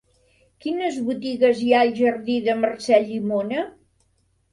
[0.63, 3.67] Quines botigues hi ha al jardí de Mercè Llimona?